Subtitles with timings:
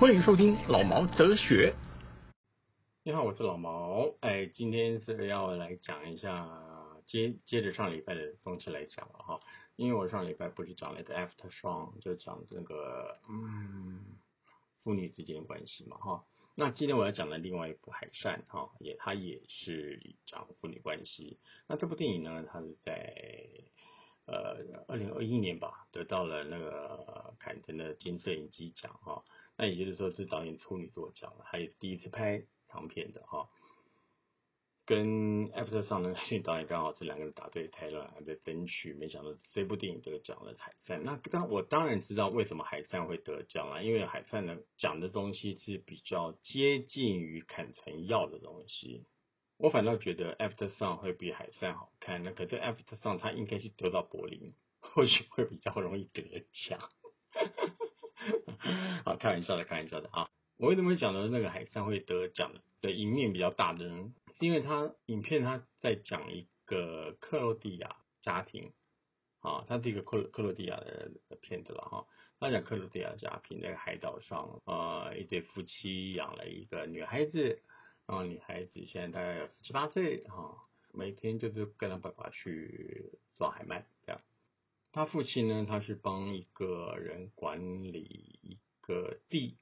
[0.00, 1.74] 欢迎收听老毛哲学。
[3.10, 4.14] 你好，我是老毛。
[4.20, 6.48] 哎，今天是要来讲一下，
[7.08, 9.40] 接接着上礼拜的东西来讲了哈。
[9.74, 14.00] 因为我上礼拜不是讲了一个 after song，就讲这个嗯
[14.84, 16.24] 父女之间的关系嘛哈。
[16.54, 21.40] 那今天我要讲的另外一部《海善》哈，也它也是讲父女关系。
[21.66, 23.12] 那这部电影呢，它是在
[24.26, 29.24] 呃二零二一年吧，得到了那个坎城的金摄影机奖哈。
[29.56, 33.48] 那也就是说，是导演处女座奖了，他也是第一次拍长片的哈。
[34.86, 41.04] 跟 After 上的那导演刚好是两个人打对台了，还在争取，没想到这部电影得奖了海善。
[41.04, 49.06] 那当我当然知道为什么海善会得奖了，因为海善呢讲的东西是比较接近于坎城要的东西。
[49.58, 56.80] 我反倒觉得 After 上会比海善好看，那可是 After 上他应该是得到柏林，或许会比较容易得奖。
[59.04, 60.30] 好，开玩笑的，开玩笑的啊！
[60.60, 64.12] 我为什么会讲的那个海上会得奖的的赢面比较大的呢？
[64.38, 68.70] 是因为他影片他在讲一个克罗地亚家庭
[69.40, 72.06] 啊，他是一个克克罗地亚的片子了哈。
[72.38, 77.62] 他讲克罗地亚家庭在海岛上，呃，一对夫妻养了一个女孩子，
[78.06, 80.58] 然后女孩子现在大概有十七八岁哈，
[80.92, 84.20] 每天就是跟他爸爸去抓海鳗这样。
[84.92, 89.56] 他父亲呢，他是帮一个人管理一个地，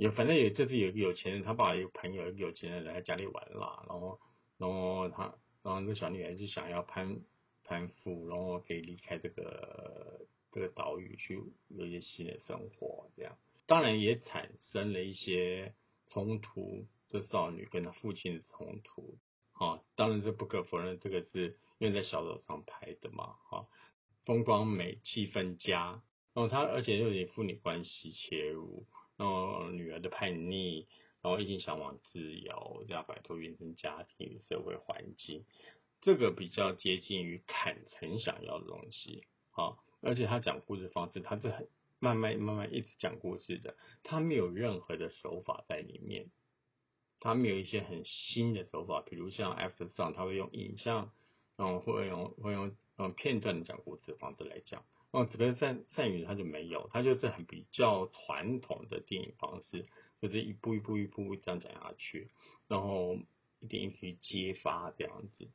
[0.00, 4.18] 有反正也就是有一个有钱人，他爸爸有朋友，一个有钱人来家里玩啦，然后
[4.56, 7.20] 然后他然后那小女孩就想要攀
[7.64, 11.38] 攀附，然后可以离开这个这个岛屿去
[11.68, 15.74] 有一些新的生活，这样当然也产生了一些
[16.08, 19.18] 冲突，这少女跟她父亲的冲突，
[19.52, 23.66] 啊，当然这不可否认，这个是因为在小岛上拍的嘛，哈。
[24.24, 26.02] 风光美，气氛佳，
[26.34, 28.86] 然后他而且又以父女关系切入，
[29.24, 30.86] 哦女儿的叛逆，
[31.22, 35.44] 然后一心向往自由，要摆脱原生家庭社会环境，
[36.00, 46.30] 这个比较接近于坦诚想要的东西，好，而且他讲故事方式，他是很慢慢慢慢一直讲故事的，他没有任何的手法在里面，
[47.20, 51.12] 他没有一些很新的手法，比如像 After Sun，他会用影像，
[51.56, 52.74] 然后会用会用。
[53.02, 59.86] 嗯片段的讲故事的方式来讲，哦，这个善善宇他就没有，他就是很比较传统的电影方式，
[60.20, 62.30] 就是一步一步一步这样讲下去，
[62.68, 63.18] 然后
[63.60, 65.48] 一点一滴揭发这样子，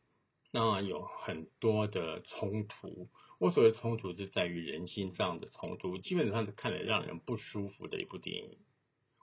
[0.52, 3.08] 那有很多的冲突。
[3.40, 8.58] 我所谓冲突是在于人心上的冲突，基本上是看了让人不舒服的一部电影。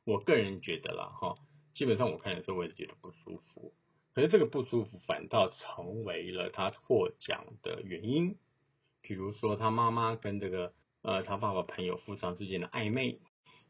[0.04, 1.34] 我个人觉得啦，哈，
[1.74, 3.72] 基本上我看的时候我也觉得不舒服。
[4.14, 8.36] 可是这个不舒服反倒成为了他获奖的原因，
[9.02, 13.20] 比如说他妈妈跟这个呃他爸爸朋友富商之间的暧昧，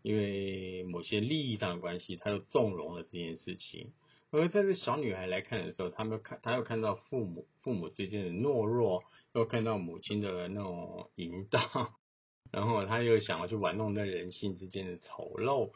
[0.02, 3.92] 因为某些利益上的关系，他又纵容了这件事情。
[4.30, 9.04] 而在这小女孩来看的时候，他们看，她又看到父母父母之间的懦弱，
[9.34, 11.94] 又看到母亲的那种淫荡，
[12.50, 15.72] 然后她又想要去玩弄那人性之间的丑陋。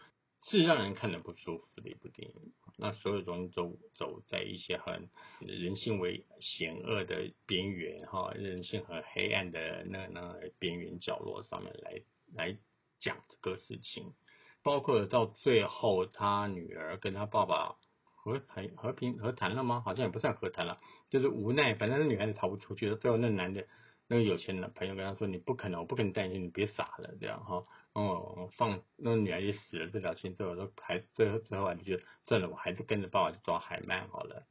[0.49, 2.53] 是让人看得不舒服的一部电影。
[2.79, 5.09] 那所有东西都走在一些很
[5.41, 12.03] 人性为险恶的边缘，哈，人性很黑暗的那那边缘角落上面来
[12.35, 12.59] 来
[12.99, 14.15] 讲这个事情。
[14.63, 19.83] 包括到最后，他女儿跟他爸爸和谈和平和谈了吗？
[19.85, 20.79] 好像也不算和谈了，
[21.11, 22.95] 就是无奈，反正那女孩子逃不出去。
[22.97, 23.67] 最后那男的。
[24.09, 34.47] 那个有钱的朋友跟他说：“你不可能，我不跟你担心，你别傻了，这样哈。”哦，放那个女儿也死了这条心之后，都还最后最后还是觉得算了，我还是跟着爸爸去抓海鳗好了。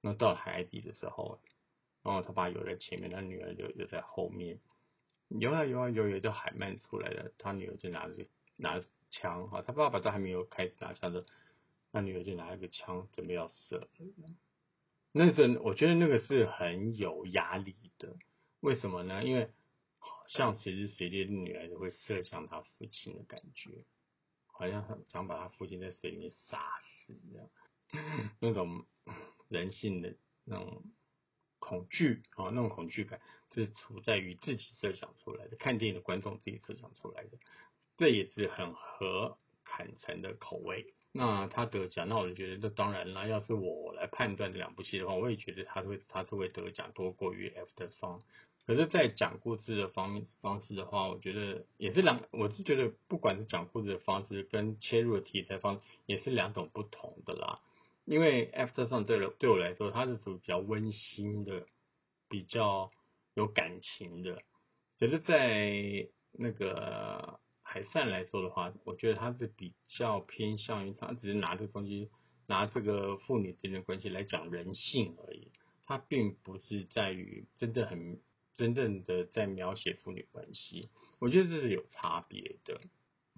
[0.00, 1.40] 那到海底的时候，
[2.02, 4.58] 然后他爸游在前面，他女儿就游在后面，
[5.28, 11.24] 游啊游啊游，游到海鳗出来了，他女儿就拿着拿着枪哈，他爸爸都还没有开始拿枪的，
[11.92, 13.88] 那女儿就拿了个枪准备要射。
[15.12, 18.16] 那时候我觉得那个是很有压力的。
[18.60, 19.24] 为什么呢？
[19.24, 19.50] 因为
[19.98, 23.84] 好像随时随地的女儿都会射向他父亲的感觉，
[24.46, 27.48] 好像想把他父亲在水里面杀死一样，
[28.40, 28.86] 那种
[29.48, 30.14] 人性的
[30.44, 30.82] 那种
[31.58, 33.20] 恐惧啊，那种恐惧感
[33.52, 37.38] 是处在于自己设想出来的，看电影的观众自己设想出来的，
[37.96, 43.26] 这也是很合坎城的口味那他得奖，那我就觉得这当然啦。
[43.26, 48.22] 要是我来判断这两部戏的话，我也觉得他会他是会得奖多过于 After Song。
[48.70, 57.58] 可是，在讲故事的方方式的话，我觉得也是两，我是觉得不管是讲故事的方式跟切入的题材方，也是两种不同的啦。
[58.04, 61.66] 因为 After Song 对了对我来说，它是属于比较温馨的，
[62.28, 62.92] 比较
[63.34, 64.40] 有感情的。
[65.00, 72.08] 可是，在那个海善来说的话，我觉得他是比较偏向于他只是拿这个东西，
[72.46, 75.48] 拿这个父女之间的关系来讲人性而已，
[75.86, 78.20] 他并不是在于真的很。
[78.60, 82.78] 真正的在描写父女关系，我觉得这是有差别的，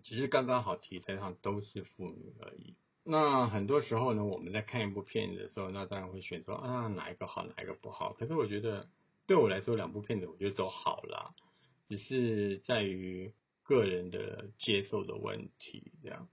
[0.03, 2.75] 只是刚刚好题材上都是父女而已。
[3.05, 8.15] 那很多时候呢，我们在看一部片子的时候，那当然会选择啊哪一个好，哪一个不好。
[8.15, 8.89] 可是我觉得
[9.29, 11.37] 对我来说，两部片子我觉得都好啦，
[11.89, 13.33] 只是在于
[13.63, 15.93] 个人的接受的问题。
[16.03, 16.29] 这样，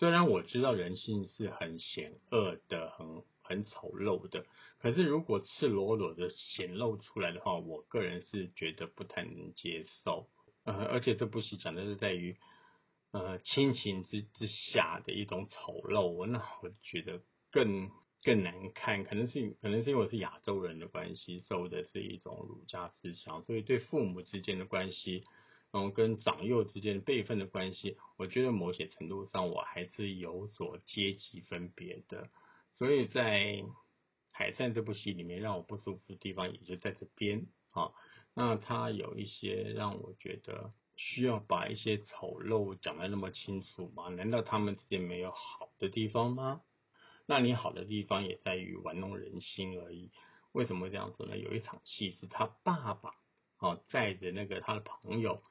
[0.00, 3.22] 虽然我知道人性是很险恶的，很。
[3.44, 4.46] 很丑陋的，
[4.78, 10.28] 可是如果赤裸裸的显露出来的话，我个人是觉得不太能接受。
[10.64, 12.38] 呃，而且这部戏讲的是在于
[13.12, 17.20] 呃亲情之之下的一种丑陋，那我觉得
[17.52, 17.90] 更
[18.22, 19.04] 更难看。
[19.04, 25.24] 可能是可能是因为我是亚洲人的关系，受的是一种儒家思想，所以对父母之间的关系，
[25.70, 32.30] 然后跟长幼之间辈分的关系，我觉得某些程度上我还是有所阶级分别的。
[32.74, 33.38] 所以在
[34.30, 37.92] 《海战》这部戏里面，让我不舒服的地方也就在这边啊。
[38.34, 44.08] 那他有一些让我觉得需要把一些丑陋讲得那么清楚吗？
[44.08, 46.62] 难道他们之间没有好的地方吗？
[47.26, 50.10] 那你好的地方也在于玩弄人心而已。
[50.52, 51.38] 为什么这样说呢？
[51.38, 53.14] 有一场戏是他爸爸
[53.56, 55.42] 啊载着那个他的朋友。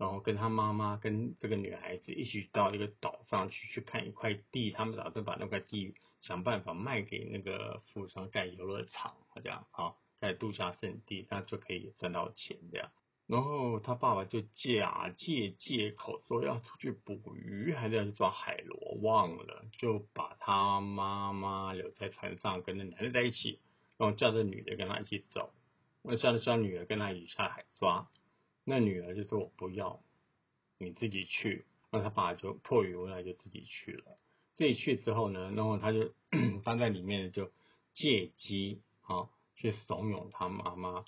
[0.00, 9.14] 然后跟他妈妈跟这个女孩子一起到一个岛上去去看一块地，他们打算把那块地想办法卖给那个富商盖游乐场，
[9.44, 12.90] 这样啊，盖度假胜地，那就可以赚到钱这样。
[13.26, 23.58] 然后他爸爸就假借借口说要出去捕鱼，还是要去抓海螺，忘了，就把他妈妈留在船上跟那男的在一起，
[23.98, 25.52] 然后叫这女的跟他一起走，
[26.00, 28.08] 那叫叫女儿跟他一起下海抓。
[28.64, 30.02] 那女儿就说：“我不要，
[30.78, 34.16] 你自己去。”那他爸就迫于无奈就自己去了。
[34.54, 36.12] 自己去之后呢，然后他就
[36.62, 37.50] 他在里面就
[37.94, 41.04] 借机啊去怂恿他妈妈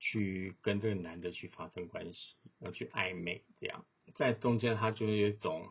[0.00, 3.84] 去跟这个男的去发生关系，要去暧昧这样。
[4.16, 5.68] 在中间他就有一种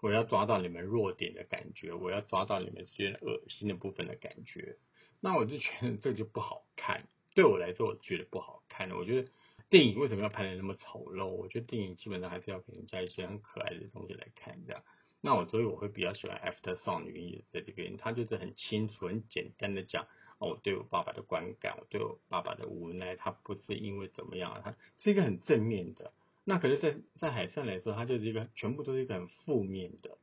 [0.00, 4.78] 我要抓到你们弱点的感觉，我要抓到你们觉得恶心的部分的感觉。
[5.20, 9.30] 那我就觉得这就不好看，对我来说我觉得不好看，我觉得。
[9.68, 11.26] 电影为什么要拍的那么丑陋？
[11.26, 14.82] 我觉得电影基本上还是要给人家一些很可爱的东西来看，这样。
[15.20, 20.04] 那我所以我会比较喜欢 After Song 的原因在这边，他就是很清楚、很简单的讲，
[20.38, 26.12] 哦，我对我爸爸的观感，我对我爸爸的无奈，他不是因为怎么样，他是一个很正面的。
[26.44, 30.16] 那可是，在在海上来说，他就是一个全部都是一个很负面的。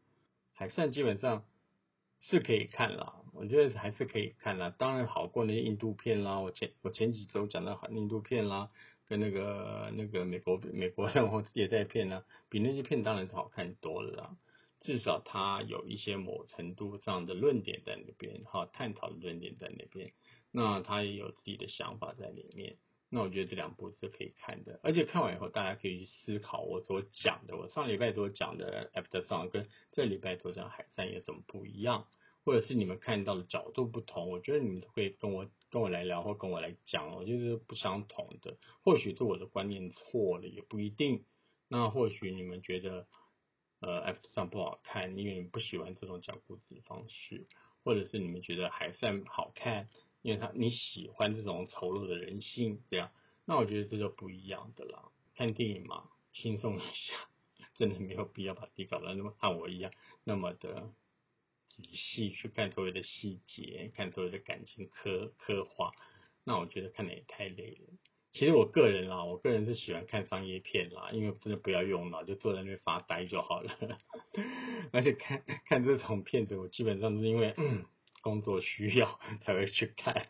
[0.53, 1.43] 海上基本上
[2.21, 4.73] 是可以看啦，我觉得还是可以看啦。
[4.77, 8.71] 当然好过那些印度片啦，我前我前几周讲的印度片啦。
[9.07, 14.37] 跟那个那个美国美国然后也在片呢，比那些片当然是好看多了啦。
[14.79, 20.11] 至少它有一些某程度上的论点在那边，哈，探讨的论点在那边。
[20.51, 22.77] 那他也有自己的想法在里面。
[23.09, 32.07] 那我觉得这两部是可以看的，而且看完以后大家可以去思考我所讲的，我上礼拜所讲的 After Song 跟这礼拜所讲海战有什么不一样。
[32.45, 38.57] 或者是你们看到的角度不同，我觉得你们会跟我跟我来聊或跟我来讲，我觉得不相同的。
[38.83, 41.25] 或许是我的观念错了，也不一定。
[41.69, 43.07] 那或许你们觉得
[43.79, 47.47] 呃 F 上不好看，因为你不喜欢这种讲故事的方式，
[47.83, 49.89] 或者是你们觉得还算好看，
[50.21, 53.09] 因为他你喜欢这种丑陋的人性这样。
[53.45, 55.09] 那我觉得这就不一样的啦。
[55.35, 57.27] 看电影嘛，轻松一下，
[57.75, 59.91] 真的没有必要把自己搞得那么像我一样
[60.23, 60.93] 那么的。
[61.75, 65.91] 仔细去看所有的细节，看所有的感情刻刻画，
[66.43, 67.93] 那我觉得看的也太累了。
[68.31, 73.77] 其实我个人啦，我个人是喜欢看商业片啦，因为真的不要用脑，就坐在那边发呆就好了。
[74.91, 77.55] 而且看看这种片子，我基本上是因为
[78.21, 80.29] 工作需要才会去看，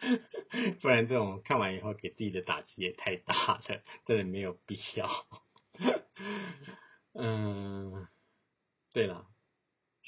[0.80, 5.26] 不然这种看完以后给自己的打击也太大了，真的没有必要。
[7.12, 8.08] 嗯，
[8.92, 9.26] 对了。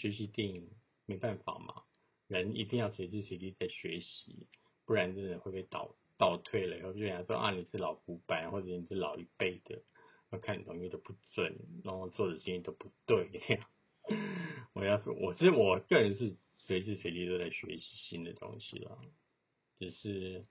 [0.03, 0.69] 学习电影
[1.07, 1.85] 没办法嘛，
[2.27, 4.49] 人一定要随时随地在学习，
[4.85, 6.77] 不然真的会被倒倒退了。
[6.77, 9.81] 然后就想说啊，你是老古板，或者你是老一辈的，
[10.31, 13.31] 我看你东西都不准，然后做的事情都不对，
[14.73, 18.99] 我 我要说，我是我个人是随时随地都在学习新的东西了，
[19.79, 20.45] 只是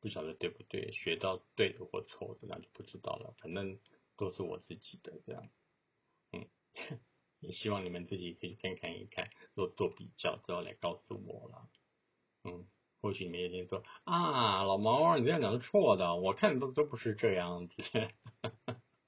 [0.00, 3.78] 不晓得对不对，学到对的或错的那就不知道了，反正
[4.16, 5.50] 都是我自己的这样，
[6.32, 6.48] 嗯，
[7.44, 11.68] 也希望你们自己可以看看一看，做做比较之后来告诉我了，
[12.44, 12.66] 嗯。
[13.00, 17.74] 或许你们一天说啊，老毛，你这样讲是错的，我看都都不是这样子。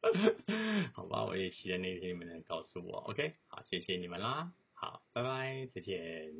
[0.93, 2.99] 好吧，我也期待那天你们能告诉我。
[3.09, 6.31] OK，好，谢谢你们啦，好，拜拜，再见，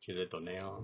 [0.00, 0.82] 记得懂内哦。